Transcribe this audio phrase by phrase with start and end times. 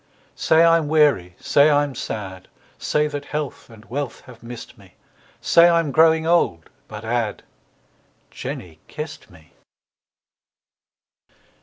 [0.33, 2.47] Say I'm weary, say I'm sad,
[2.79, 4.95] Say that health and wealth have missed me,
[5.41, 7.43] Say I'm growing old, but add,
[8.31, 9.53] Jenny kissed me.